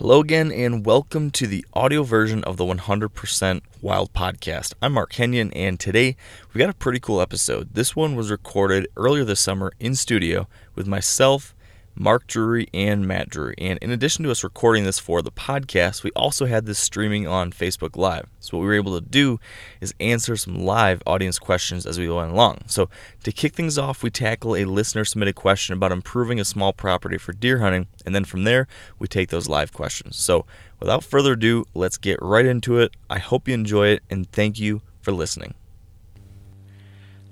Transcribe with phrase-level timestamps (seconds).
[0.00, 4.72] Hello again, and welcome to the audio version of the 100% Wild podcast.
[4.80, 6.16] I'm Mark Kenyon, and today
[6.54, 7.74] we got a pretty cool episode.
[7.74, 11.54] This one was recorded earlier this summer in studio with myself
[11.94, 13.54] Mark Drury and Matt Drury.
[13.58, 17.26] And in addition to us recording this for the podcast, we also had this streaming
[17.26, 18.26] on Facebook Live.
[18.38, 19.38] So, what we were able to do
[19.80, 22.60] is answer some live audience questions as we went along.
[22.66, 22.88] So,
[23.24, 27.18] to kick things off, we tackle a listener submitted question about improving a small property
[27.18, 27.86] for deer hunting.
[28.06, 28.66] And then from there,
[28.98, 30.16] we take those live questions.
[30.16, 30.46] So,
[30.78, 32.92] without further ado, let's get right into it.
[33.08, 35.54] I hope you enjoy it, and thank you for listening.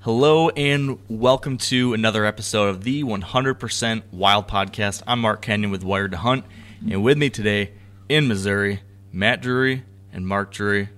[0.03, 5.03] Hello and welcome to another episode of the 100% Wild Podcast.
[5.09, 6.45] I'm Mark Kenyon with Wired to Hunt,
[6.89, 7.73] and with me today
[8.09, 8.81] in Missouri,
[9.11, 10.91] Matt Drury and Mark Drury.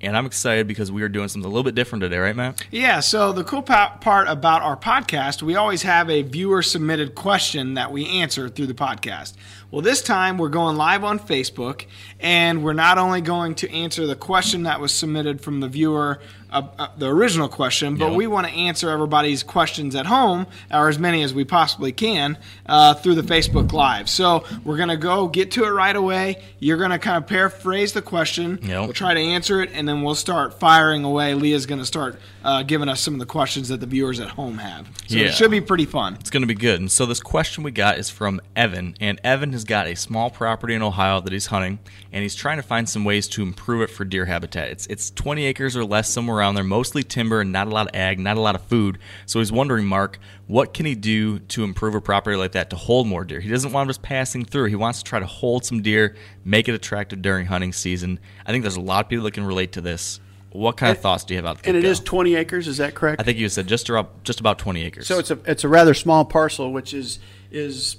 [0.00, 2.64] And I'm excited because we are doing something a little bit different today, right, Matt?
[2.70, 7.74] Yeah, so the cool part about our podcast, we always have a viewer submitted question
[7.74, 9.34] that we answer through the podcast.
[9.70, 11.84] Well, this time we're going live on Facebook,
[12.20, 16.20] and we're not only going to answer the question that was submitted from the viewer,
[16.50, 18.16] uh, uh, the original question, but yep.
[18.16, 22.38] we want to answer everybody's questions at home, or as many as we possibly can,
[22.66, 24.08] uh, through the Facebook Live.
[24.08, 26.42] So we're going to go get to it right away.
[26.58, 28.58] You're going to kind of paraphrase the question.
[28.62, 28.84] Yep.
[28.84, 31.34] We'll try to answer it, and then we'll start firing away.
[31.34, 34.28] Leah's going to start uh, giving us some of the questions that the viewers at
[34.28, 34.86] home have.
[35.06, 35.26] So yeah.
[35.26, 36.14] it should be pretty fun.
[36.20, 36.80] It's going to be good.
[36.80, 40.30] And so this question we got is from Evan, and Evan has got a small
[40.30, 41.78] property in Ohio that he's hunting,
[42.12, 44.68] and he's trying to find some ways to improve it for deer habitat.
[44.70, 47.88] It's it's 20 acres or less somewhere around there, mostly timber and not a lot
[47.88, 48.98] of ag, not a lot of food.
[49.26, 52.76] So he's wondering, Mark, what can he do to improve a property like that to
[52.76, 53.40] hold more deer?
[53.40, 54.66] He doesn't want them just passing through.
[54.66, 58.18] He wants to try to hold some deer, make it attractive during hunting season.
[58.46, 60.20] I think there's a lot of people that can relate to this.
[60.50, 61.66] What kind of thoughts do you have about?
[61.66, 62.68] And it is 20 acres.
[62.68, 63.20] Is that correct?
[63.20, 65.06] I think you said just about just about 20 acres.
[65.06, 67.18] So it's a it's a rather small parcel, which is
[67.50, 67.96] is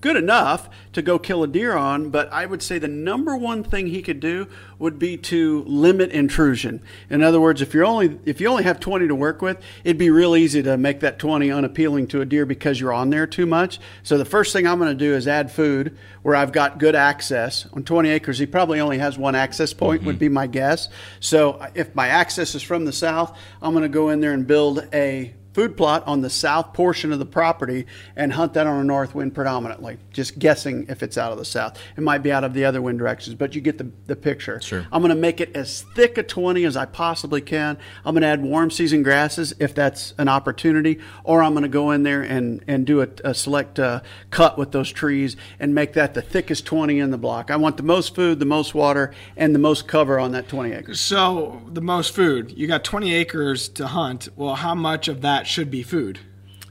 [0.00, 3.64] good enough to go kill a deer on, but I would say the number one
[3.64, 4.46] thing he could do
[4.78, 6.80] would be to limit intrusion.
[7.10, 9.98] In other words, if you're only if you only have 20 to work with, it'd
[9.98, 13.26] be real easy to make that 20 unappealing to a deer because you're on there
[13.26, 13.80] too much.
[14.02, 16.94] So the first thing I'm going to do is add food where I've got good
[16.94, 17.66] access.
[17.72, 20.06] On 20 acres, he probably only has one access point mm-hmm.
[20.06, 20.88] would be my guess.
[21.20, 24.46] So if my access is from the south, I'm going to go in there and
[24.46, 28.80] build a food plot on the south portion of the property and hunt that on
[28.80, 29.98] a north wind predominantly.
[30.12, 31.76] Just guessing if it's out of the south.
[31.96, 34.60] It might be out of the other wind directions, but you get the, the picture.
[34.60, 34.86] Sure.
[34.92, 37.76] I'm going to make it as thick a 20 as I possibly can.
[38.04, 41.68] I'm going to add warm season grasses if that's an opportunity, or I'm going to
[41.68, 45.74] go in there and, and do a, a select uh, cut with those trees and
[45.74, 47.50] make that the thickest 20 in the block.
[47.50, 50.70] I want the most food, the most water, and the most cover on that 20
[50.70, 51.00] acres.
[51.00, 52.56] So, the most food.
[52.56, 54.28] You got 20 acres to hunt.
[54.36, 56.20] Well, how much of that should be food.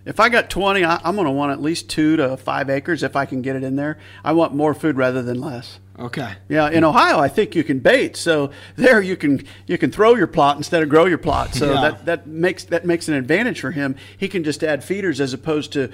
[0.06, 3.04] If I got 20, I, am going to want at least two to five acres
[3.04, 3.98] if I can get it in there.
[4.24, 5.80] I want more food rather than less.
[6.00, 6.36] Okay.
[6.48, 8.16] Yeah, in Ohio, I think you can bait.
[8.16, 11.56] So there, you can you can throw your plot instead of grow your plot.
[11.56, 11.82] So yeah.
[11.82, 13.96] that, that makes that makes an advantage for him.
[14.18, 15.92] He can just add feeders as opposed to,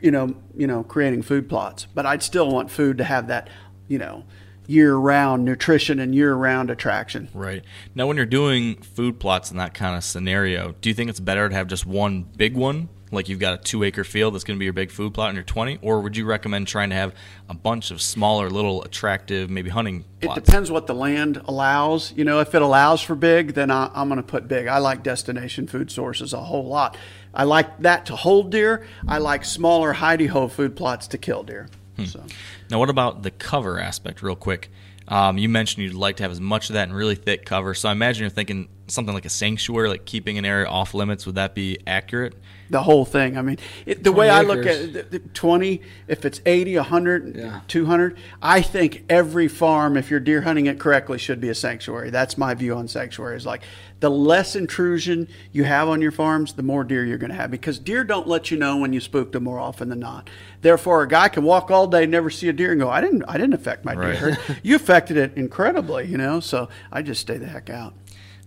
[0.00, 1.86] you know, you know, creating food plots.
[1.94, 3.48] But I'd still want food to have that,
[3.86, 4.24] you know,
[4.66, 7.28] year round nutrition and year round attraction.
[7.34, 7.64] Right.
[7.94, 11.20] Now, when you're doing food plots in that kind of scenario, do you think it's
[11.20, 12.88] better to have just one big one?
[13.12, 15.28] Like you've got a two acre field that's going to be your big food plot
[15.28, 15.80] in your 20?
[15.82, 17.14] Or would you recommend trying to have
[17.48, 20.38] a bunch of smaller, little attractive, maybe hunting plots?
[20.38, 22.12] It depends what the land allows.
[22.16, 24.66] You know, if it allows for big, then I, I'm going to put big.
[24.66, 26.96] I like destination food sources a whole lot.
[27.34, 28.86] I like that to hold deer.
[29.06, 31.68] I like smaller, hidey ho food plots to kill deer.
[31.96, 32.04] Hmm.
[32.04, 32.24] So.
[32.70, 34.70] Now, what about the cover aspect, real quick?
[35.08, 37.74] Um, you mentioned you'd like to have as much of that in really thick cover.
[37.74, 41.26] So I imagine you're thinking something like a sanctuary, like keeping an area off limits.
[41.26, 42.34] Would that be accurate?
[42.70, 43.36] The whole thing.
[43.36, 44.38] I mean, it, the way acres.
[44.38, 47.60] I look at it, the, the 20, if it's 80, 100, yeah.
[47.68, 52.08] 200, I think every farm, if you're deer hunting it correctly, should be a sanctuary.
[52.08, 53.44] That's my view on sanctuaries.
[53.44, 53.62] Like
[54.00, 57.50] the less intrusion you have on your farms, the more deer you're going to have
[57.50, 60.28] because deer don't let you know when you spooked them more often than not.
[60.60, 63.22] Therefore, a guy can walk all day, never see a deer, and go, "I didn't,
[63.28, 64.18] I didn't affect my right.
[64.18, 64.38] deer.
[64.62, 67.94] you affected it incredibly, you know." So I just stay the heck out.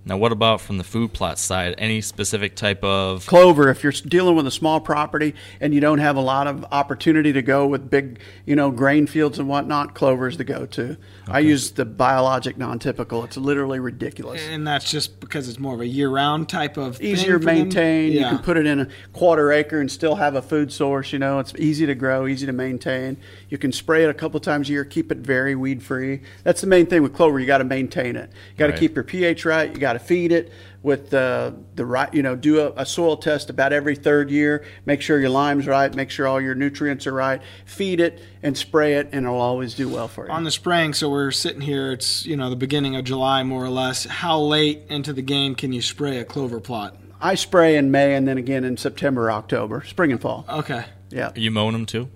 [0.08, 1.74] Now, what about from the food plot side?
[1.80, 3.70] Any specific type of clover?
[3.70, 7.34] If you're dealing with a small property and you don't have a lot of opportunity
[7.34, 10.92] to go with big, you know, grain fields and whatnot, clover is the go-to.
[10.92, 10.98] Okay.
[11.28, 13.24] I use the biologic non-typical.
[13.24, 17.40] It's literally ridiculous, and that's just because it's more of a year-round type of easier
[17.40, 18.12] to maintain.
[18.12, 18.20] Yeah.
[18.20, 21.14] You can put it in a quarter acre and still have a food source.
[21.14, 23.18] You know, it's easy to grow, easy to maintain.
[23.50, 26.22] You can spray it a couple times a year, keep it very weed-free.
[26.44, 27.40] That's the main thing with clover.
[27.40, 28.30] You got to maintain it.
[28.52, 28.80] You got to right.
[28.80, 29.74] keep your pH right.
[29.74, 30.52] You got to feed it
[30.84, 34.64] with the the right, you know, do a, a, soil test about every third year.
[34.86, 35.94] Make sure your lime's right.
[35.94, 37.42] Make sure all your nutrients are right.
[37.66, 40.32] Feed it and spray it, and it'll always do well for you.
[40.32, 41.92] On the spraying, so we're sitting here.
[41.92, 44.06] It's you know the beginning of July, more or less.
[44.06, 46.96] How late into the game can you spray a clover plot?
[47.20, 50.46] I spray in May and then again in September, October, spring and fall.
[50.48, 50.86] Okay.
[51.10, 51.30] Yeah.
[51.30, 52.10] Are you mowing them too?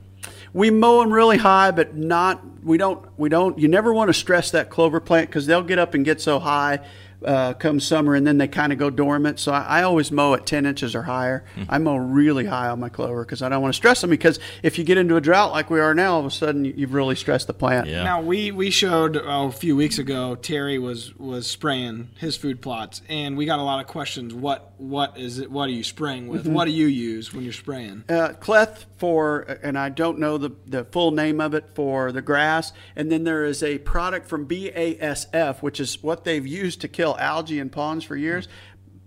[0.54, 2.42] We mow them really high, but not.
[2.64, 3.08] We don't.
[3.18, 3.58] We don't.
[3.58, 6.40] You never want to stress that clover plant because they'll get up and get so
[6.40, 6.80] high
[7.24, 9.40] uh, come summer, and then they kind of go dormant.
[9.40, 11.44] So I, I, always mow at 10 inches or higher.
[11.56, 11.72] Mm-hmm.
[11.72, 14.10] I mow really high on my clover because I don't want to stress them.
[14.10, 16.66] Because if you get into a drought like we are now, all of a sudden
[16.66, 17.88] you've really stressed the plant.
[17.88, 18.04] Yeah.
[18.04, 22.62] Now we we showed oh, a few weeks ago Terry was was spraying his food
[22.62, 24.34] plots, and we got a lot of questions.
[24.34, 25.52] What what is it?
[25.52, 26.46] What are you spraying with?
[26.46, 26.54] Mm-hmm.
[26.54, 28.06] What do you use when you're spraying?
[28.08, 32.22] Uh, Cleth for, and I don't know the the full name of it for the
[32.22, 36.88] grass, and then there is a product from BASF, which is what they've used to
[36.88, 38.48] kill algae in ponds for years,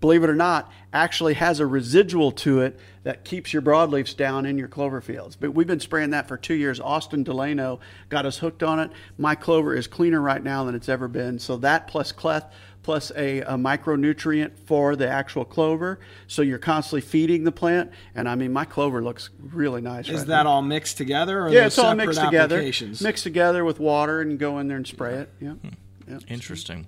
[0.03, 4.45] believe it or not, actually has a residual to it that keeps your broadleafs down
[4.45, 5.37] in your clover fields.
[5.37, 6.81] But we've been spraying that for two years.
[6.81, 7.79] Austin Delano
[8.09, 8.91] got us hooked on it.
[9.17, 11.39] My clover is cleaner right now than it's ever been.
[11.39, 12.51] So that plus cleth
[12.83, 15.99] plus a, a, micronutrient for the actual clover.
[16.27, 17.91] So you're constantly feeding the plant.
[18.13, 20.07] And I mean, my clover looks really nice.
[20.07, 20.51] Is right that now.
[20.51, 21.49] all mixed together?
[21.49, 22.61] yeah, it's all mixed together.
[22.61, 25.29] Mixed together with water and go in there and spray it.
[25.39, 25.51] Yeah.
[25.51, 25.69] Hmm.
[26.07, 26.19] yeah.
[26.27, 26.85] Interesting.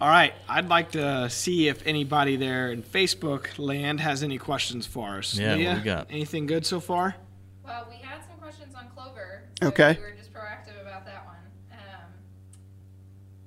[0.00, 4.86] All right, I'd like to see if anybody there in Facebook land has any questions
[4.86, 5.36] for us.
[5.36, 6.06] Yeah, Leah, what we got?
[6.08, 7.16] Anything good so far?
[7.64, 9.42] Well, we had some questions on clover.
[9.60, 9.98] So okay.
[9.98, 11.36] We were just proactive about that one.
[11.72, 12.06] Um,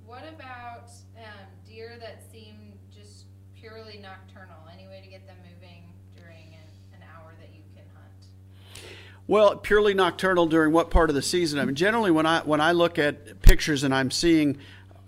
[0.05, 3.25] what about um, deer that seem just
[3.55, 4.57] purely nocturnal?
[4.73, 8.91] Any way to get them moving during an, an hour that you can hunt?
[9.27, 11.59] Well, purely nocturnal during what part of the season?
[11.59, 14.57] I mean, generally when I when I look at pictures and I'm seeing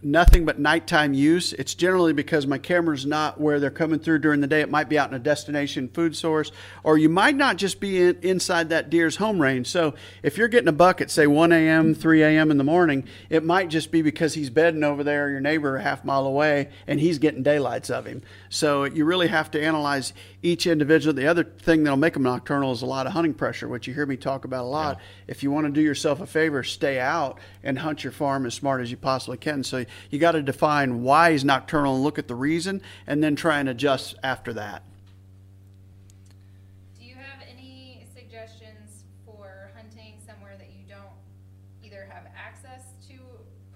[0.06, 1.54] nothing but nighttime use.
[1.54, 4.62] It's generally because my camera's not where they're coming through during the day.
[4.62, 6.52] It might be out in a destination food source,
[6.84, 9.68] or you might not just be in, inside that deer's home range.
[9.68, 12.52] So if you're getting a buck at say 1 a.m., 3 a.m.
[12.52, 15.82] in the morning, it might just be because he's bedding over there, your neighbor a
[15.82, 18.22] half mile away, and he's getting daylights of him.
[18.50, 21.14] So you really have to analyze each individual.
[21.14, 23.94] The other thing that'll make them nocturnal is a lot of hunting pressure, which you
[23.94, 24.98] hear me talk about a lot.
[24.98, 25.32] Yeah.
[25.32, 28.54] If you want to do yourself a favor, stay out and hunt your farm as
[28.54, 29.64] smart as you possibly can.
[29.64, 33.36] So you got to define why he's nocturnal and look at the reason, and then
[33.36, 34.84] try and adjust after that.
[37.00, 41.14] Do you have any suggestions for hunting somewhere that you don't
[41.84, 43.16] either have access to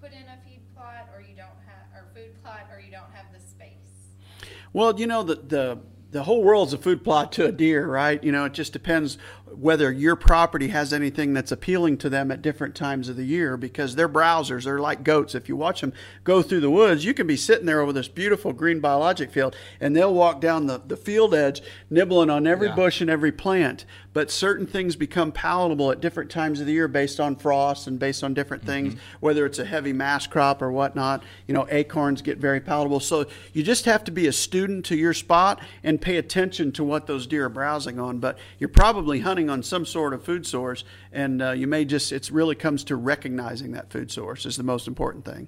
[0.01, 3.11] put in a feed plot, or you don't have, or food plot, or you don't
[3.13, 4.51] have the space?
[4.73, 5.79] Well, you know the the
[6.11, 8.23] the whole world's a food plot to a deer, right?
[8.23, 9.17] You know, it just depends
[9.59, 13.57] whether your property has anything that's appealing to them at different times of the year
[13.57, 14.65] because they're browsers.
[14.65, 15.33] They're like goats.
[15.33, 15.93] If you watch them
[16.23, 19.55] go through the woods, you can be sitting there over this beautiful green biologic field
[19.79, 22.75] and they'll walk down the, the field edge nibbling on every yeah.
[22.75, 23.85] bush and every plant.
[24.13, 27.99] But certain things become palatable at different times of the year based on frost and
[27.99, 28.89] based on different mm-hmm.
[28.89, 31.23] things, whether it's a heavy mass crop or whatnot.
[31.45, 32.99] You know, acorns get very palatable.
[32.99, 36.83] So you just have to be a student to your spot and pay attention to
[36.83, 38.17] what those deer are browsing on.
[38.17, 42.11] But you're probably hunting on some sort of food source, and uh, you may just,
[42.11, 45.47] it really comes to recognizing that food source is the most important thing.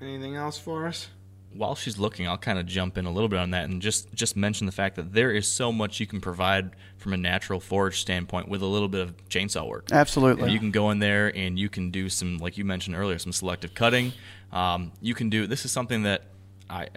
[0.00, 1.08] Anything else for us?
[1.52, 4.12] While she's looking, I'll kind of jump in a little bit on that and just
[4.12, 7.60] just mention the fact that there is so much you can provide from a natural
[7.60, 9.88] forage standpoint with a little bit of chainsaw work.
[9.90, 12.94] Absolutely, and you can go in there and you can do some, like you mentioned
[12.94, 14.12] earlier, some selective cutting.
[14.52, 16.24] Um, you can do this is something that
[16.68, 16.88] I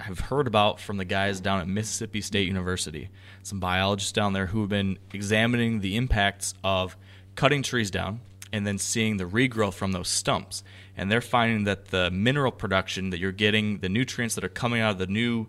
[0.00, 3.10] have heard about from the guys down at Mississippi State University,
[3.42, 6.96] some biologists down there who have been examining the impacts of
[7.34, 8.20] cutting trees down
[8.52, 10.64] and then seeing the regrowth from those stumps.
[10.96, 14.80] And they're finding that the mineral production that you're getting, the nutrients that are coming
[14.80, 15.46] out of the new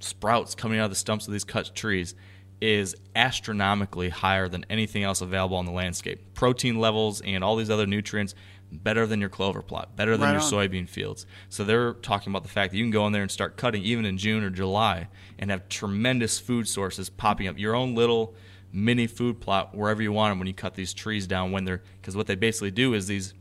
[0.00, 2.14] sprouts coming out of the stumps of these cut trees,
[2.60, 6.34] is astronomically higher than anything else available on the landscape.
[6.34, 8.34] Protein levels and all these other nutrients
[8.72, 10.50] better than your clover plot, better than right your on.
[10.50, 11.26] soybean fields.
[11.48, 13.82] So they're talking about the fact that you can go in there and start cutting
[13.82, 15.08] even in June or July
[15.38, 17.58] and have tremendous food sources popping up.
[17.58, 18.34] Your own little
[18.72, 21.82] mini food plot wherever you want them when you cut these trees down when they're
[22.00, 23.32] because what they basically do is these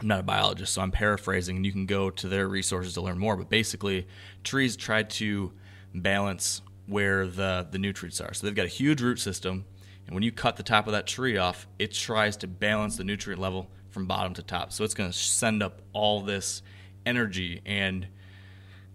[0.00, 3.02] I'm not a biologist, so I'm paraphrasing, and you can go to their resources to
[3.02, 3.36] learn more.
[3.36, 4.06] But basically,
[4.42, 5.52] trees try to
[5.94, 8.34] balance where the, the nutrients are.
[8.34, 9.64] So they've got a huge root system,
[10.06, 13.04] and when you cut the top of that tree off, it tries to balance the
[13.04, 14.72] nutrient level from bottom to top.
[14.72, 16.62] So it's going to send up all this
[17.06, 18.06] energy and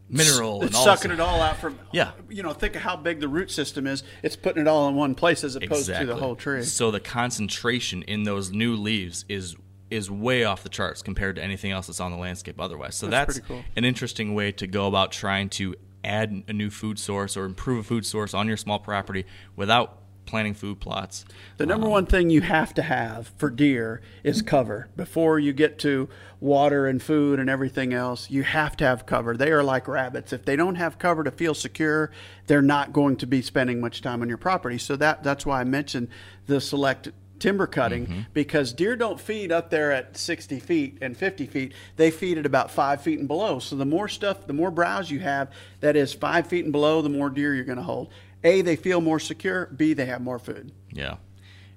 [0.07, 3.19] mineral it's and sucking it all out from yeah you know think of how big
[3.19, 6.05] the root system is it's putting it all in one place as opposed exactly.
[6.05, 9.55] to the whole tree so the concentration in those new leaves is
[9.89, 12.95] is way off the charts compared to anything else that's on the landscape otherwise.
[12.95, 13.71] So That's that's, pretty cool.
[13.75, 15.75] an interesting way to go about trying to
[16.05, 20.00] add a new food source or improve a food source on your small property without
[20.25, 21.25] planting food plots.
[21.57, 24.89] The number one thing you have to have for deer is cover.
[24.95, 26.09] Before you get to
[26.39, 29.38] water and food and everything else, you have to have cover.
[29.38, 30.33] They are like rabbits.
[30.33, 32.12] If they don't have cover to feel secure,
[32.47, 34.77] they're not going to be spending much time on your property.
[34.77, 36.09] So that that's why I mentioned
[36.47, 37.09] the select
[37.39, 38.22] timber cutting mm-hmm.
[38.34, 42.46] because deer don't feed up there at 60 feet and 50 feet they feed at
[42.46, 45.51] about five feet and below so the more stuff the more browse you have
[45.82, 48.10] that is five feet and below the more deer you're going to hold
[48.44, 51.18] a they feel more secure b they have more food Yeah.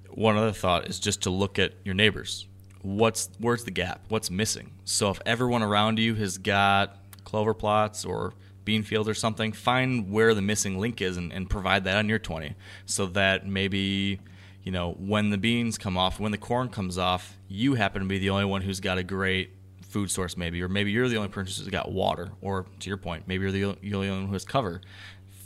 [0.09, 2.47] One other thought is just to look at your neighbors.
[2.81, 4.05] What's where's the gap?
[4.09, 4.71] What's missing?
[4.85, 8.33] So if everyone around you has got clover plots or
[8.65, 12.09] bean fields or something, find where the missing link is and, and provide that on
[12.09, 14.19] your 20 so that maybe
[14.69, 18.07] you know when the beans come off, when the corn comes off, you happen to
[18.07, 19.49] be the only one who's got a great
[19.81, 22.97] food source maybe or maybe you're the only person who's got water or to your
[22.97, 24.79] point, maybe you're the, you're the only one who has cover.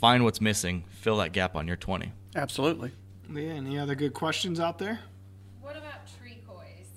[0.02, 2.12] Find what's missing, fill that gap on your 20.
[2.36, 2.92] absolutely
[3.34, 5.00] Yeah, any other good questions out there?
[5.62, 6.90] What about tree coys?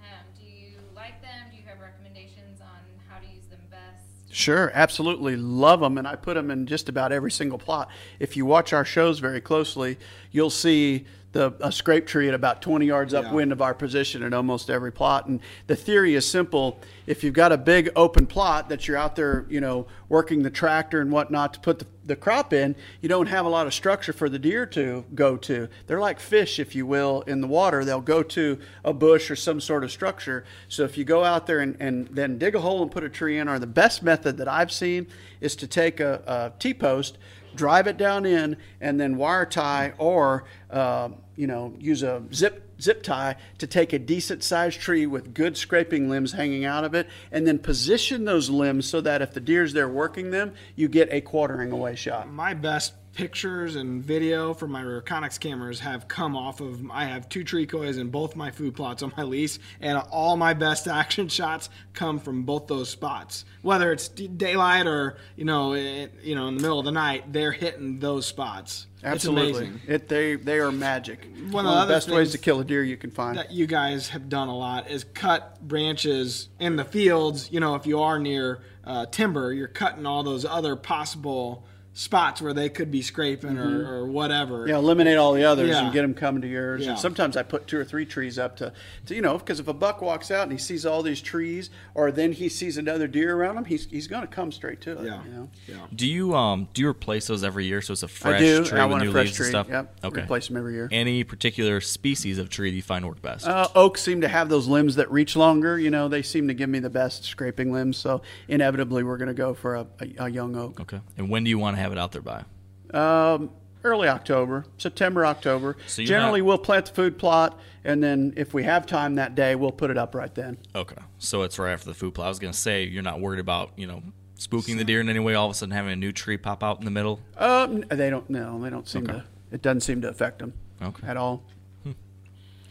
[0.00, 1.52] Um, do you like them?
[1.52, 4.34] Do you have recommendations on how to use them best?
[4.34, 7.90] Sure, absolutely love them, and I put them in just about every single plot.
[8.18, 9.98] If you watch our shows very closely,
[10.32, 13.20] you'll see the a scrape tree at about 20 yards Yeah.
[13.20, 15.26] upwind of our position in almost every plot.
[15.26, 19.16] And the theory is simple: if you've got a big open plot that you're out
[19.16, 23.08] there, you know, working the tractor and whatnot to put the, the crop in, you
[23.08, 25.68] don't have a lot of structure for the deer to go to.
[25.86, 27.84] They're like fish, if you will, in the water.
[27.84, 30.44] They'll go to a bush or some sort of structure.
[30.68, 33.08] So if you go out there and, and then dig a hole and put a
[33.08, 35.06] tree in, or the best method that I've seen
[35.40, 37.18] is to take a, a T post,
[37.54, 42.66] drive it down in, and then wire tie or uh, you know use a zip
[42.80, 46.94] zip tie to take a decent sized tree with good scraping limbs hanging out of
[46.94, 50.88] it, and then position those limbs so that if the deer's there working them, you
[50.88, 52.30] get a quartering away shot.
[52.30, 57.28] my best pictures and video from my Reconyx cameras have come off of I have
[57.28, 60.86] two tree coys and both my food plots on my lease and all my best
[61.00, 66.34] action shots come from both those spots whether it's daylight or you know it, you
[66.34, 70.58] know in the middle of the night they're hitting those spots Absolutely, it they they
[70.58, 71.24] are magic.
[71.50, 73.38] One One of the best ways to kill a deer you can find.
[73.38, 77.50] that you guys have done a lot is cut branches in the fields.
[77.50, 82.40] You know, if you are near uh, timber, you're cutting all those other possible spots
[82.40, 84.60] where they could be scraping or, or whatever.
[84.60, 84.68] Mm-hmm.
[84.68, 85.84] Yeah, eliminate all the others Yeah.
[85.84, 86.84] and get them coming to yours.
[86.84, 86.90] Yeah.
[86.92, 88.72] And sometimes I put two or three trees up to,
[89.06, 91.68] to you know, because if a buck walks out and he sees all these trees,
[91.94, 94.92] or then he sees another deer around him, he's, he's going to come straight to
[94.92, 95.04] it.
[95.06, 95.24] Yeah.
[95.24, 95.50] You know?
[95.66, 95.86] Yeah.
[95.94, 98.64] Do you um do you replace those every year so it's a fresh I do.
[98.64, 99.46] tree I with want new a fresh leaves tree.
[99.46, 99.68] and stuff?
[99.68, 99.96] Yep.
[100.04, 100.22] Okay.
[100.22, 100.88] Replace them every year.
[100.92, 103.46] Any particular species of tree that you find work best?
[103.48, 105.76] Uh, oaks seem to have those limbs that reach longer.
[105.78, 107.96] You know, they seem to give me the best scraping limbs.
[107.96, 110.80] So inevitably, we're going to go for a, a, a young oak.
[110.80, 111.00] okay.
[111.18, 112.44] And when do you want to have it out there by?
[112.92, 113.50] Um,
[113.84, 115.76] early October, September, October.
[115.86, 119.34] So Generally, not- we'll plant the food plot, and then if we have time that
[119.34, 120.58] day, we'll put it up right then.
[120.74, 120.96] Okay.
[121.18, 122.26] So it's right after the food plot.
[122.26, 124.02] I was gonna say you're not worried about you know
[124.38, 125.34] spooking the deer in any way.
[125.34, 127.20] All of a sudden having a new tree pop out in the middle.
[127.36, 128.28] Um, they don't.
[128.30, 129.18] No, they don't seem Okay.
[129.18, 129.24] to.
[129.52, 131.06] It doesn't seem to affect them Okay.
[131.06, 131.42] at all.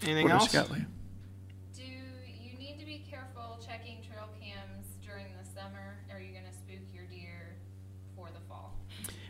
[0.02, 0.56] Anything What else?
[0.56, 0.86] else, Scotty?
[1.76, 5.98] Do you need to be careful checking trail cams during the summer?
[6.10, 7.58] Are you going to spook your deer
[8.16, 8.78] for the fall?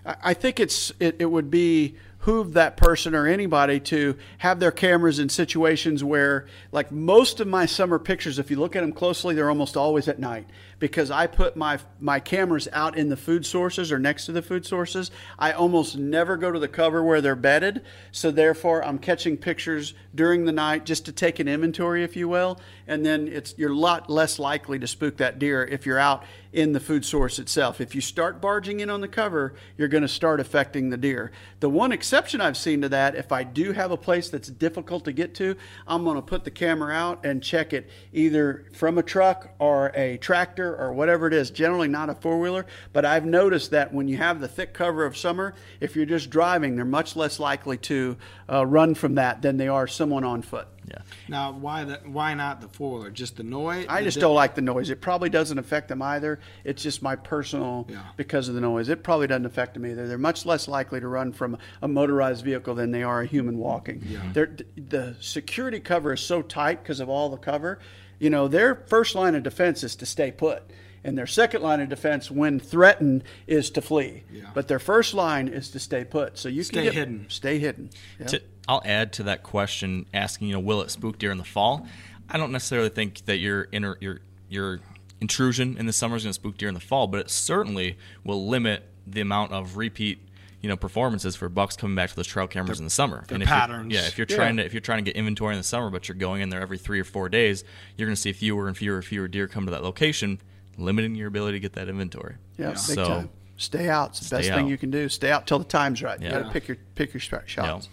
[0.05, 1.95] I think it's it, it would be
[2.29, 7.47] behoove that person or anybody to have their cameras in situations where, like most of
[7.47, 10.45] my summer pictures, if you look at them closely, they're almost always at night.
[10.77, 14.41] Because I put my my cameras out in the food sources or next to the
[14.41, 15.11] food sources.
[15.37, 19.93] I almost never go to the cover where they're bedded, so therefore I'm catching pictures
[20.13, 23.71] during the night just to take an inventory, if you will, and then it's you're
[23.71, 27.37] a lot less likely to spook that deer if you're out in the food source
[27.37, 27.79] itself.
[27.79, 31.31] If you start barging in on the cover, you're going to start affecting the deer.
[31.59, 35.05] The one exception I've seen to that, if I do have a place that's difficult
[35.05, 35.55] to get to,
[35.87, 39.91] I'm going to put the camera out and check it either from a truck or
[39.95, 41.51] a tractor or whatever it is.
[41.51, 45.05] Generally not a four wheeler, but I've noticed that when you have the thick cover
[45.05, 48.17] of summer, if you're just driving, they're much less likely to
[48.51, 50.67] uh, run from that than they are someone on foot.
[50.89, 51.01] Yeah.
[51.27, 52.07] Now, why that?
[52.07, 53.11] Why not the four wheeler?
[53.11, 53.85] Just the noise?
[53.89, 54.89] I just don't like the noise.
[54.89, 56.39] It probably doesn't affect them either.
[56.63, 58.01] It's just my personal Yeah.
[58.17, 58.89] because of the noise.
[58.89, 60.07] It probably doesn't affect them either.
[60.07, 63.57] They're much less likely to run from a motorized vehicle than they are a human
[63.57, 64.03] walking.
[64.33, 67.79] They're, the security cover is so tight because of all the cover.
[68.19, 70.63] You know, their first line of defense is to stay put.
[71.03, 74.23] And their second line of defense, when threatened, is to flee.
[74.31, 74.43] Yeah.
[74.53, 76.37] But their first line is to stay put.
[76.37, 77.25] So you Stay can get, hidden.
[77.29, 77.89] Stay hidden.
[78.19, 78.25] Yeah.
[78.27, 81.43] To, I'll add to that question asking, you know, will it spook deer in the
[81.43, 81.87] fall?
[82.29, 84.79] I don't necessarily think that your inner your your
[85.21, 87.97] intrusion in the summer is going to spook deer in the fall, but it certainly
[88.23, 90.19] will limit the amount of repeat
[90.61, 93.23] you know performances for bucks coming back to those trail cameras in the summer.
[93.27, 93.93] their and if you're- patterns.
[93.93, 94.35] Yeah, if you're Yeah.
[94.35, 96.49] trying to if you're trying to get inventory in the summer, but you're going in
[96.49, 97.63] there every three or four days,
[97.97, 100.39] you're going to see fewer and fewer and fewer deer come to that location,
[100.79, 102.35] limiting your ability to get that inventory.
[102.57, 103.29] Yeah, big so time.
[103.57, 104.11] Stay out.
[104.11, 105.09] It's the Stay best thing you can do.
[105.09, 106.19] Stay out till the time's right.
[106.19, 106.39] You Yeah.
[106.41, 107.89] got to pick your pick your sh- shots.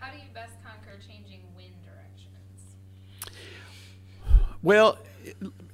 [0.00, 3.40] How do you best conquer changing wind directions?
[4.62, 4.98] Well,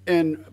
[0.07, 0.45] and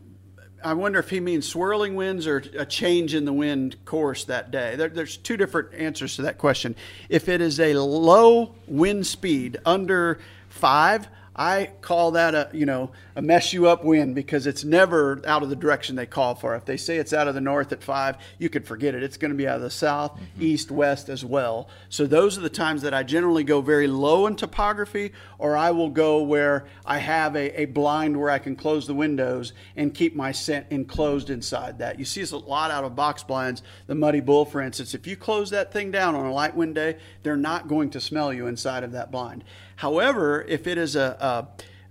[0.63, 4.51] I wonder if he means swirling winds or a change in the wind course that
[4.51, 4.75] day.
[4.75, 6.75] There, there's two different answers to that question.
[7.09, 12.91] If it is a low wind speed under five, I call that a you know
[13.15, 16.55] a mess you up wind because it's never out of the direction they call for.
[16.55, 19.03] If they say it's out of the north at five, you could forget it.
[19.03, 20.41] It's going to be out of the south, mm-hmm.
[20.41, 21.69] east, west as well.
[21.89, 25.71] So those are the times that I generally go very low in topography, or I
[25.71, 29.93] will go where I have a, a blind where I can close the windows and
[29.93, 31.99] keep my scent enclosed inside that.
[31.99, 33.61] You see this a lot out of box blinds.
[33.85, 36.75] The Muddy Bull, for instance, if you close that thing down on a light wind
[36.75, 39.43] day, they're not going to smell you inside of that blind.
[39.77, 41.47] However, if it is a,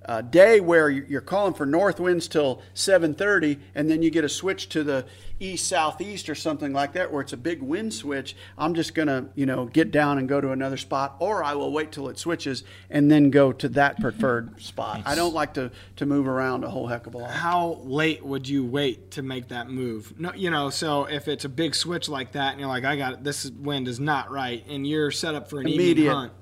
[0.07, 4.25] a, a day where you're calling for north winds till 7:30, and then you get
[4.25, 5.07] a switch to the
[5.39, 9.29] east southeast or something like that, where it's a big wind switch, I'm just gonna
[9.37, 12.19] you know get down and go to another spot, or I will wait till it
[12.19, 15.03] switches and then go to that preferred spot.
[15.07, 17.31] I don't like to to move around a whole heck of a lot.
[17.31, 20.19] How late would you wait to make that move?
[20.19, 22.97] No, you know, so if it's a big switch like that, and you're like, I
[22.97, 26.13] got it, this wind is not right, and you're set up for an evening Immediate.
[26.13, 26.33] hunt.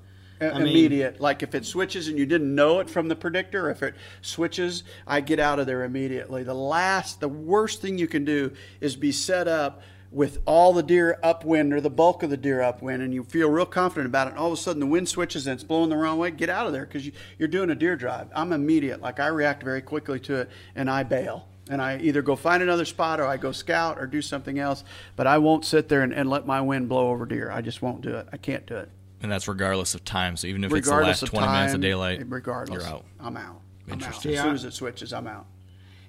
[0.41, 1.19] I mean- immediate.
[1.19, 4.83] Like if it switches and you didn't know it from the predictor, if it switches,
[5.07, 6.43] I get out of there immediately.
[6.43, 8.51] The last, the worst thing you can do
[8.81, 12.61] is be set up with all the deer upwind or the bulk of the deer
[12.61, 14.31] upwind, and you feel real confident about it.
[14.31, 16.31] And all of a sudden, the wind switches and it's blowing the wrong way.
[16.31, 18.29] Get out of there because you, you're doing a deer drive.
[18.33, 19.01] I'm immediate.
[19.01, 21.47] Like I react very quickly to it, and I bail.
[21.69, 24.83] And I either go find another spot or I go scout or do something else.
[25.15, 27.49] But I won't sit there and, and let my wind blow over deer.
[27.51, 28.27] I just won't do it.
[28.31, 28.89] I can't do it
[29.21, 30.37] and that's regardless of time.
[30.37, 33.05] So even if it's the last of 20 minutes of daylight, regardless, you're out.
[33.19, 33.61] I'm out.
[33.89, 34.09] I'm out.
[34.09, 35.45] As soon as it switches, I'm out.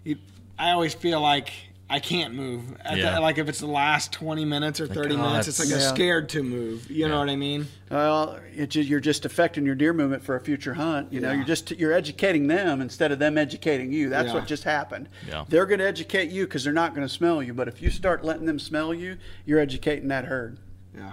[0.04, 0.18] You-
[0.59, 1.52] I always feel like
[1.88, 2.64] I can't move.
[2.85, 3.14] Yeah.
[3.14, 5.85] the, like if it's the last 20 minutes or 30 oh, minutes, it's like that's-
[5.85, 5.94] a Yeah.
[5.94, 6.90] scared to move.
[6.90, 7.68] You know what I mean?
[7.90, 11.12] Well, it you're just affecting your deer movement for a future hunt.
[11.12, 14.09] You know, you're just you're educating them instead of them educating you.
[14.09, 14.35] That's Yeah.
[14.35, 15.09] what just happened.
[15.28, 15.44] Yeah.
[15.48, 17.54] They're going to educate you because they're not going to smell you.
[17.54, 20.59] But if you start letting them smell you, you're educating that herd.
[20.96, 21.12] Yeah.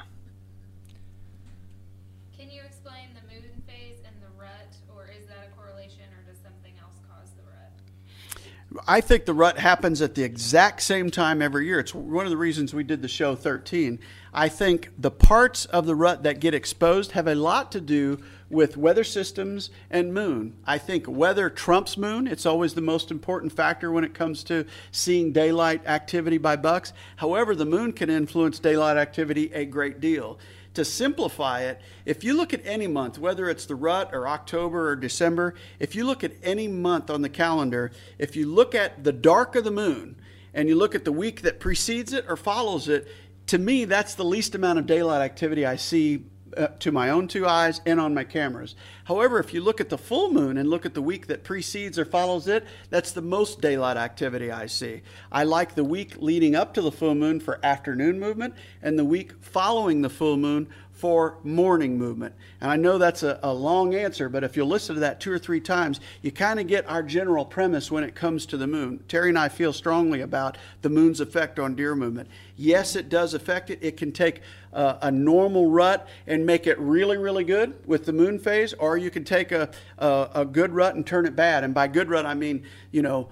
[2.37, 6.23] Can you explain the moon phase and the rut, or is that a correlation, or
[6.31, 8.72] does something else cause the rut?
[8.85, 11.79] I think the rut happens at the exact same time every year.
[11.79, 13.97] It's one of the reasons we did the show 13.
[14.33, 18.19] I think the parts of the rut that get exposed have a lot to do
[18.49, 20.55] with weather systems and moon.
[20.65, 22.27] I think weather trumps moon.
[22.27, 26.91] It's always the most important factor when it comes to seeing daylight activity by bucks.
[27.15, 30.39] However, the moon can influence daylight activity a great deal
[30.73, 34.89] to simplify it, if you look at any month, whether it's the rut or October
[34.89, 39.03] or December, if you look at any month on the calendar, if you look at
[39.03, 40.15] the dark of the moon
[40.53, 43.07] and you look at the week that precedes it or follows it,
[43.47, 46.23] to me, that's the least amount of daylight activity I see
[46.57, 48.75] uh, to my own two eyes and on my cameras.
[49.05, 51.99] However, if you look at the full moon and look at the week that precedes
[51.99, 55.01] or follows it, that's the most daylight activity I see.
[55.31, 59.05] I like the week leading up to the full moon for afternoon movement and the
[59.05, 62.33] week following the full moon for morning movement.
[62.61, 65.33] And I know that's a, a long answer, but if you'll listen to that two
[65.33, 68.67] or three times, you kind of get our general premise when it comes to the
[68.67, 69.03] moon.
[69.09, 72.29] Terry and I feel strongly about the moon's effect on deer movement.
[72.55, 73.79] Yes, it does affect it.
[73.81, 74.41] It can take
[74.73, 78.97] uh, a normal rut and make it really, really good with the moon phase, or
[78.97, 81.63] you can take a, a, a good rut and turn it bad.
[81.63, 83.29] And by good rut, I mean, you know,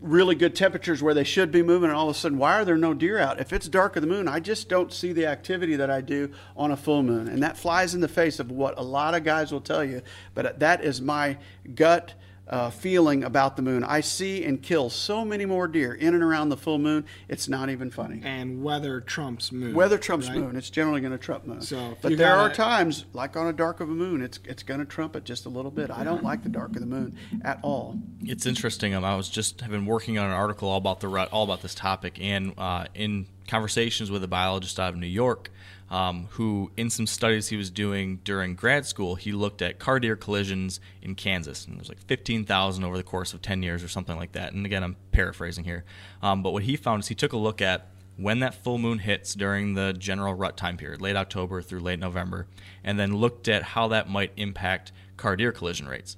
[0.00, 2.64] really good temperatures where they should be moving, and all of a sudden, why are
[2.64, 3.38] there no deer out?
[3.38, 6.32] If it's dark of the moon, I just don't see the activity that I do
[6.56, 7.28] on a full moon.
[7.28, 10.02] And that flies in the face of what a lot of guys will tell you,
[10.34, 11.36] but that is my
[11.74, 12.14] gut.
[12.50, 13.84] Uh, feeling about the moon.
[13.84, 17.04] I see and kill so many more deer in and around the full moon.
[17.28, 18.20] It's not even funny.
[18.24, 19.72] And weather trumps moon.
[19.72, 20.36] Weather trumps right?
[20.36, 20.56] moon.
[20.56, 21.62] It's generally going to trump moon.
[21.62, 24.40] So, but there got are a- times, like on a dark of a moon, it's
[24.44, 25.92] it's going to trump it just a little bit.
[25.92, 27.96] I don't like the dark of the moon at all.
[28.22, 28.94] It's interesting.
[28.94, 31.44] Um, I was just have been working on an article all about the rut, all
[31.44, 35.50] about this topic, and uh, in conversations with a biologist out of New York,
[35.90, 39.98] um, who in some studies he was doing during grad school, he looked at car
[39.98, 43.88] deer collisions in Kansas, and there's like 15,000 over the course of 10 years or
[43.88, 44.52] something like that.
[44.52, 45.84] And again, I'm paraphrasing here,
[46.22, 48.98] um, but what he found is he took a look at when that full moon
[48.98, 52.46] hits during the general rut time period, late October through late November,
[52.84, 56.16] and then looked at how that might impact car deer collision rates.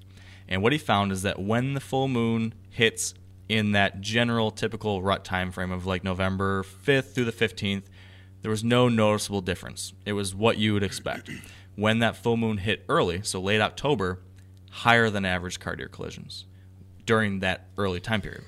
[0.48, 3.14] And what he found is that when the full moon hits
[3.48, 7.84] in that general typical rut time frame of like November 5th through the 15th,
[8.42, 9.92] there was no noticeable difference.
[10.04, 11.30] It was what you would expect.
[11.76, 14.20] When that full moon hit early, so late October,
[14.70, 16.44] higher than average car deer collisions
[17.06, 18.44] during that early time period.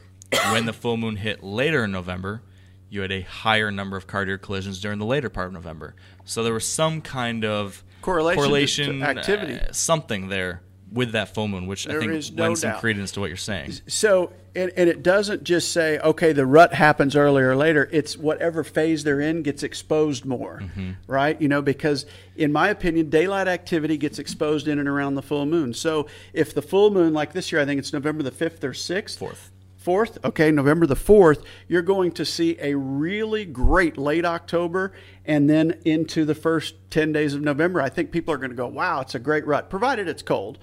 [0.53, 2.43] when the full moon hit later in November,
[2.91, 5.95] you had a higher number of car deer collisions during the later part of November.
[6.25, 9.55] So there was some kind of Correlation correlation activity.
[9.55, 12.73] uh, something there with that full moon, which There I think is no lends some
[12.73, 12.81] doubt.
[12.81, 13.73] credence to what you're saying.
[13.89, 17.89] So, and, and it doesn't just say, okay, the rut happens earlier or later.
[17.93, 20.93] It's whatever phase they're in gets exposed more, mm-hmm.
[21.07, 21.41] right?
[21.41, 25.47] You know, because in my opinion, daylight activity gets exposed in and around the full
[25.47, 25.75] moon.
[25.75, 28.73] So, if the full moon, like this year, I think it's November the 5th or
[28.73, 29.19] 6th.
[29.19, 29.51] Fourth.
[29.77, 34.95] Fourth, okay, November the fourth, you're going to see a really great late October
[35.27, 37.83] and then into the first 10 days of November.
[37.83, 40.59] I think people are going to go, wow, it's a great rut, provided it's cold.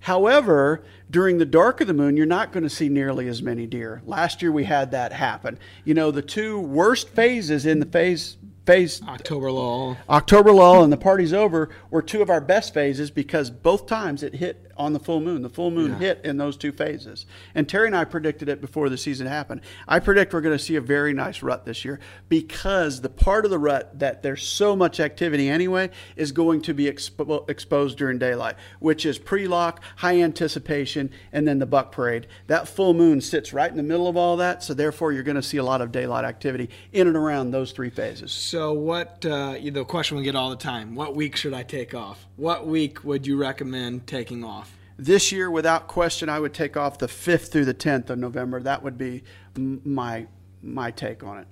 [0.00, 3.66] However, during the dark of the moon, you're not going to see nearly as many
[3.66, 4.02] deer.
[4.04, 5.58] Last year we had that happen.
[5.84, 9.96] You know, the two worst phases in the phase phase October lull.
[10.08, 14.24] October lull and the party's over were two of our best phases because both times
[14.24, 15.42] it hit on the full moon.
[15.42, 15.98] The full moon Yeah.
[15.98, 17.26] hit in those two phases.
[17.54, 19.60] And Terry and I predicted it before the season happened.
[19.88, 23.44] I predict we're going to see a very nice rut this year because the part
[23.44, 27.98] of the rut that there's so much activity anyway is going to be expo- exposed
[27.98, 32.26] during daylight, which is pre-lock, high anticipation, and then the buck parade.
[32.46, 35.36] That full moon sits right in the middle of all that, so therefore you're going
[35.36, 38.32] to see a lot of daylight activity in and around those three phases.
[38.32, 41.94] So, what uh, the question we get all the time: What week should I take
[41.94, 42.25] off?
[42.36, 44.76] What week would you recommend taking off?
[44.98, 48.60] This year, without question, I would take off the 5th through the 10th of November.
[48.60, 49.24] That would be
[49.56, 50.26] my
[50.62, 51.46] my take on it.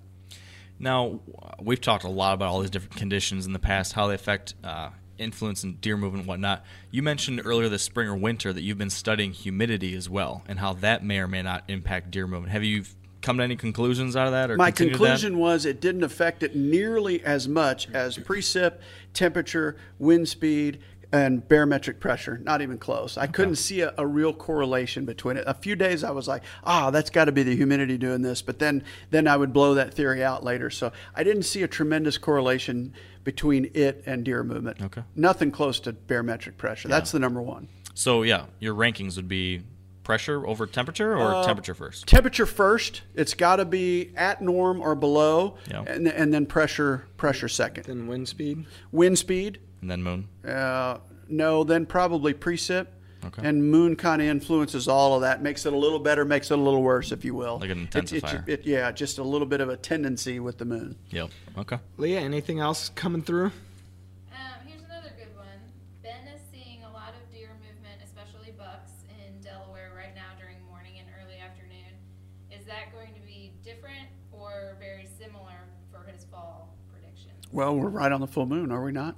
[0.78, 1.20] Now,
[1.60, 4.54] we've talked a lot about all these different conditions in the past, how they affect
[4.64, 6.64] uh, influence and deer movement and whatnot.
[6.90, 10.58] You mentioned earlier this spring or winter that you've been studying humidity as well, and
[10.58, 12.52] how that may or may not impact deer movement.
[12.52, 12.84] Have you
[13.24, 14.50] come to any conclusions out of that?
[14.50, 14.98] Or My continued that?
[14.98, 18.78] conclusion was it didn't affect it nearly as much as precip,
[19.14, 22.38] temperature, wind speed, and barometric pressure.
[22.38, 23.16] Not even close.
[23.16, 25.44] I couldn't see a, a real correlation between it.
[25.46, 28.42] A few days I was like, ah, that's got to be the humidity doing this.
[28.42, 30.70] But then, then I would blow that theory out later.
[30.70, 34.82] So I didn't see a tremendous correlation between it and deer movement.
[34.82, 35.02] Okay.
[35.14, 36.88] Nothing close to barometric pressure.
[36.88, 37.68] That's the number one.
[37.94, 39.62] So, yeah, your rankings would be
[40.04, 42.06] pressure over temperature or Uh, temperature first?
[42.06, 43.02] Temperature first.
[43.14, 45.82] It's got to be at norm or below, Yeah.
[45.86, 47.84] and, and then pressure pressure second.
[47.84, 48.66] Then wind speed.
[48.92, 49.58] Wind speed.
[49.80, 50.28] And then moon?
[50.46, 52.86] Uh, no, then probably precip.
[53.24, 53.48] Okay.
[53.48, 56.58] And moon kind of influences all of that, makes it a little better, makes it
[56.58, 57.58] a little worse, if you will.
[57.58, 58.48] Like an It's- it's- intensifier.
[58.48, 60.96] it- yeah, just a little bit of a tendency with the moon.
[61.10, 61.30] Yep.
[61.56, 61.78] Okay.
[61.96, 63.46] Leah, anything else coming through?
[64.30, 65.46] Um, here's another good one.
[66.02, 70.62] Ben is seeing a lot of deer movement, especially bucks, in Delaware right now during
[70.68, 71.96] morning and early afternoon.
[72.52, 77.30] Is that going to be different or very similar for his fall prediction?
[77.54, 79.14] Well, we're right on the full moon, are we not?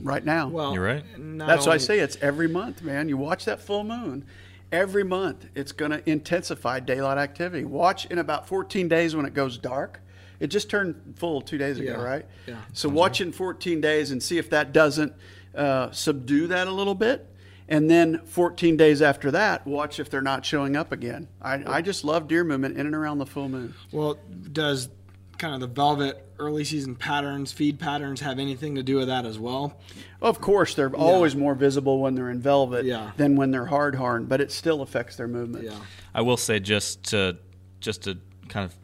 [0.00, 0.48] Right now.
[0.48, 1.04] Well, You're right.
[1.18, 3.06] That's why I say it's every month, man.
[3.10, 4.24] You watch that full moon.
[4.72, 7.64] Every month, it's going to intensify daylight activity.
[7.66, 10.00] Watch in about 14 days when it goes dark.
[10.40, 12.02] It just turned full two days ago, Yeah.
[12.02, 12.26] right?
[12.46, 12.56] Yeah.
[12.72, 15.12] So watch in 14 days and see if that doesn't
[15.54, 17.26] uh, subdue that a little bit.
[17.68, 21.28] And then 14 days after that, watch if they're not showing up again.
[21.42, 23.74] I, I just love deer movement in and around the full moon.
[23.92, 24.18] Well,
[24.50, 24.88] does
[25.38, 29.24] kind of the velvet early season patterns, feed patterns, have anything to do with that
[29.24, 29.78] as well?
[30.20, 33.12] Of course, they're always more visible when they're in velvet Yeah.
[33.16, 35.64] than when they're hard horn, but it still affects their movement.
[35.64, 35.78] Yeah.
[36.14, 37.36] I will say just to
[37.80, 38.18] just to
[38.48, 38.74] kind of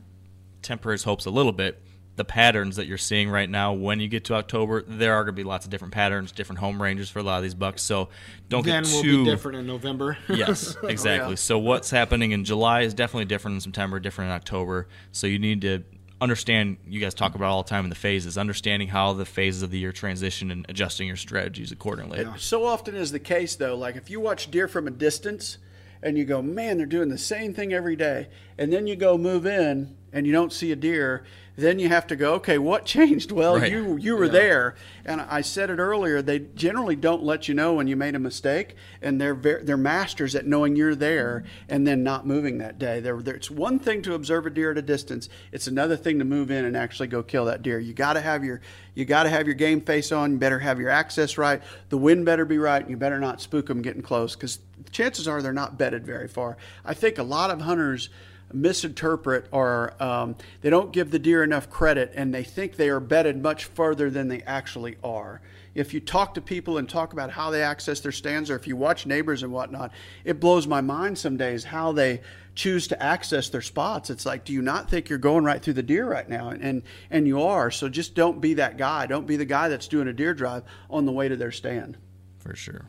[0.63, 1.83] temper his hopes a little bit.
[2.17, 5.35] The patterns that you're seeing right now, when you get to October, there are going
[5.35, 7.81] to be lots of different patterns, different home ranges for a lot of these bucks.
[7.81, 8.11] So
[8.51, 10.19] don't Then get will too be different in November.
[10.29, 11.31] yes, oh, exactly.
[11.31, 11.35] yeah.
[11.37, 14.87] So what's happening in July is definitely different in September, different in October.
[15.13, 15.83] So you need to
[16.21, 16.77] understand.
[16.87, 19.71] You guys talk about all the time in the phases, understanding how the phases of
[19.71, 22.27] the year transition and adjusting your strategies accordingly.
[22.39, 23.77] So often is the case, though.
[23.77, 25.59] Like if you watch deer from a distance
[26.03, 29.19] and you go, man, they're doing the same thing every day, and then you go
[29.19, 31.25] move in and you don't see a deer,
[31.61, 33.31] then you have to go, okay, what changed?
[33.33, 33.71] Well, Right.
[33.71, 36.23] you you were there, and I said it earlier.
[36.23, 39.77] They generally don't let you know when you made a mistake, and they're ver- they're
[39.77, 43.01] masters at knowing you're there and then not moving that day.
[43.01, 46.19] They're, they're, it's one thing to observe a deer at a distance; it's another thing
[46.19, 47.79] to move in and actually go kill that deer.
[47.79, 48.61] You got to have your
[48.95, 50.33] you got to have your game face on.
[50.33, 51.63] You better have your access right.
[51.91, 54.59] The wind better be right, and you better not spook them getting close because
[54.93, 56.57] chances are they're not bedded very far.
[56.85, 58.09] I think a lot of hunters
[58.53, 63.01] misinterpret or um, they don't give the deer enough credit and they think they are
[63.01, 65.41] bedded much further than they actually are.
[65.75, 68.67] if you talk to people and talk about how they access their stands, or if
[68.67, 69.93] you watch neighbors and whatnot,
[70.25, 72.21] it blows my mind some days how they
[72.55, 74.11] choose to access their spots.
[74.11, 76.51] It's like, do you not think you're going right through the deer right now?
[76.51, 77.71] And and you are.
[77.71, 79.07] So just don't be that guy.
[79.07, 81.97] Don't be the guy that's doing a deer drive on the way to their stand.
[82.39, 82.87] For sure.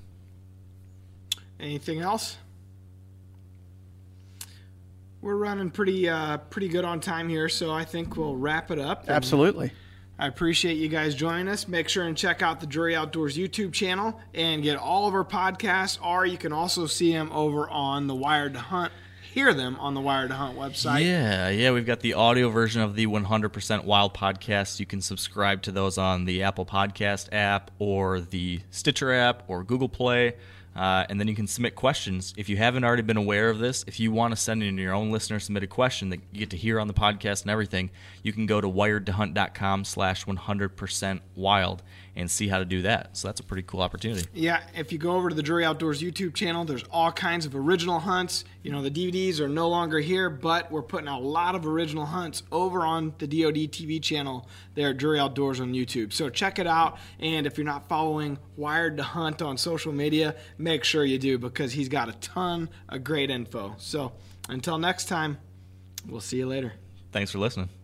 [1.59, 2.37] Anything else?
[5.21, 8.79] We're running pretty uh, pretty good on time here, so I think we'll wrap it
[8.79, 9.05] up.
[9.07, 9.71] Absolutely.
[10.17, 11.67] I appreciate you guys joining us.
[11.67, 15.25] Make sure and check out the Drury Outdoors YouTube channel and get all of our
[15.25, 18.91] podcasts, or you can also see them over on the Wired to Hunt.
[19.33, 21.05] Hear them on the Wired to Hunt website.
[21.05, 24.79] Yeah, yeah, we've got the audio version of the 100% Wild podcast.
[24.79, 29.63] You can subscribe to those on the Apple Podcast app or the Stitcher app or
[29.63, 30.35] Google Play.
[30.75, 32.33] Uh, and then you can submit questions.
[32.37, 34.93] If you haven't already been aware of this, if you want to send in your
[34.93, 37.89] own listener submitted question that you get to hear on the podcast and everything,
[38.23, 41.83] you can go to wiredtohunt.com slash 100% wild
[42.15, 43.15] and see how to do that.
[43.15, 44.27] So that's a pretty cool opportunity.
[44.33, 47.55] Yeah, if you go over to the Drury Outdoors YouTube channel, there's all kinds of
[47.55, 48.43] original hunts.
[48.63, 51.65] You know, the DVDs are no longer here, but we're putting out a lot of
[51.65, 56.13] original hunts over on the DoD TV channel there at Drury Outdoors on YouTube.
[56.13, 56.97] So check it out.
[57.19, 61.37] And if you're not following Wired to Hunt on social media, make sure you do
[61.37, 63.75] because he's got a ton of great info.
[63.77, 64.11] So
[64.49, 65.37] until next time,
[66.07, 66.73] we'll see you later.
[67.11, 67.80] Thanks for listening.